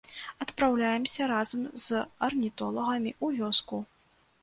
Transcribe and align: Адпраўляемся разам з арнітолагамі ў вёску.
Адпраўляемся 0.45 1.27
разам 1.33 1.69
з 1.85 2.01
арнітолагамі 2.31 3.11
ў 3.25 3.41
вёску. 3.41 3.87